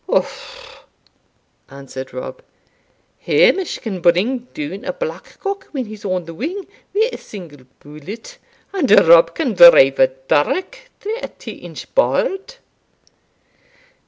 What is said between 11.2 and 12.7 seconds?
a twa inch board."